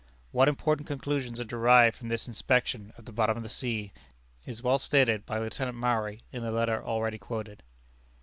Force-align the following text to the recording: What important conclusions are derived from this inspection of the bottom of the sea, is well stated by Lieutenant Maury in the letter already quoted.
What 0.31 0.47
important 0.47 0.87
conclusions 0.87 1.39
are 1.39 1.43
derived 1.45 1.95
from 1.95 2.07
this 2.07 2.27
inspection 2.27 2.91
of 2.97 3.05
the 3.05 3.11
bottom 3.11 3.37
of 3.37 3.43
the 3.43 3.49
sea, 3.49 3.93
is 4.47 4.63
well 4.63 4.79
stated 4.79 5.27
by 5.27 5.37
Lieutenant 5.37 5.77
Maury 5.77 6.23
in 6.31 6.41
the 6.41 6.49
letter 6.51 6.83
already 6.83 7.19
quoted. 7.19 7.61